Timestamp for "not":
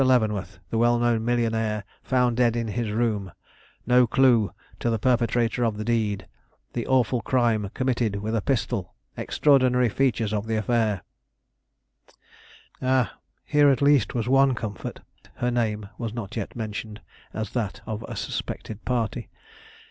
16.15-16.35